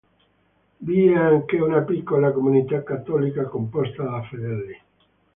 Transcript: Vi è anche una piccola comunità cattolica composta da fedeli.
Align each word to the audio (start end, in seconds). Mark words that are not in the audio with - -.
Vi 0.79 1.05
è 1.09 1.13
anche 1.15 1.59
una 1.59 1.83
piccola 1.83 2.31
comunità 2.31 2.81
cattolica 2.81 3.45
composta 3.45 4.01
da 4.01 4.23
fedeli. 4.23 4.75